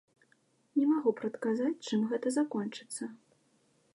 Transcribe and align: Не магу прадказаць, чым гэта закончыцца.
Не 0.77 0.85
магу 0.93 1.11
прадказаць, 1.19 1.85
чым 1.89 2.07
гэта 2.13 2.27
закончыцца. 2.39 3.03